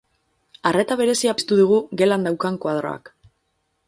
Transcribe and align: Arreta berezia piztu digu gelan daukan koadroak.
Arreta 0.69 0.95
berezia 1.01 1.35
piztu 1.41 1.59
digu 1.59 1.77
gelan 2.03 2.25
daukan 2.29 2.57
koadroak. 2.65 3.13